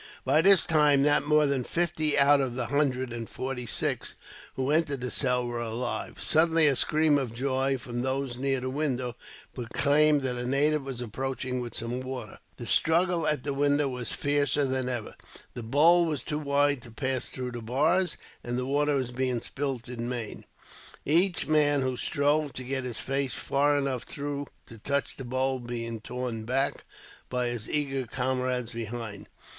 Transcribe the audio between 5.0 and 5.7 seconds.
the cell were